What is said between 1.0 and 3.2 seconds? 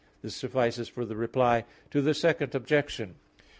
the Reply to the Second Objection.